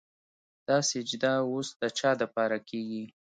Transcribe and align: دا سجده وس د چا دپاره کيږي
دا 0.67 0.77
سجده 0.89 1.33
وس 1.51 1.69
د 1.81 1.83
چا 1.97 2.11
دپاره 2.21 2.57
کيږي 2.69 3.03